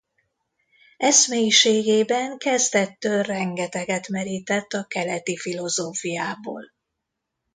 [0.97, 6.71] Eszmeiségében kezdettől rengeteget merített a keleti filozófiából.